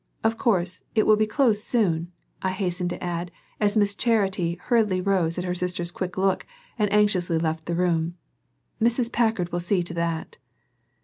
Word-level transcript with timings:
Of 0.23 0.35
course, 0.35 0.81
it 0.95 1.05
will 1.05 1.15
be 1.15 1.27
closed 1.27 1.61
soon," 1.61 2.11
I 2.41 2.49
hastened 2.53 2.89
to 2.89 3.03
add 3.03 3.29
as 3.59 3.77
Miss 3.77 3.93
Charity 3.93 4.55
hurriedly 4.63 4.99
rose 4.99 5.37
at 5.37 5.43
her 5.43 5.53
sister's 5.53 5.91
quick 5.91 6.17
look 6.17 6.47
and 6.79 6.91
anxiously 6.91 7.37
left 7.37 7.67
the 7.67 7.75
room. 7.75 8.17
"Mrs. 8.81 9.11
Packard 9.11 9.51
will 9.51 9.59
see 9.59 9.83
to 9.83 9.93
that." 9.93 10.39